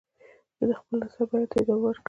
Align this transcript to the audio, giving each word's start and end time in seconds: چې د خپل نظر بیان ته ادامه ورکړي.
چې 0.57 0.63
د 0.69 0.71
خپل 0.79 0.95
نظر 1.03 1.23
بیان 1.29 1.43
ته 1.49 1.55
ادامه 1.61 1.81
ورکړي. 1.83 1.99